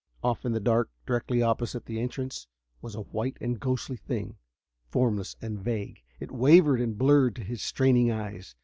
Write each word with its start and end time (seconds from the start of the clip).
Off 0.23 0.45
in 0.45 0.51
the 0.51 0.59
dark, 0.59 0.89
directly 1.05 1.43
opposite 1.43 1.85
the 1.85 1.99
entrance, 1.99 2.47
was 2.81 2.95
a 2.95 3.01
white 3.03 3.37
and 3.39 3.59
ghostly 3.59 3.97
thing. 3.97 4.35
Formless 4.89 5.35
and 5.43 5.59
vague, 5.59 6.01
it 6.19 6.31
wavered 6.31 6.81
and 6.81 6.97
blurred 6.97 7.35
to 7.35 7.43
his 7.43 7.61
straining 7.61 8.09
eyes. 8.09 8.55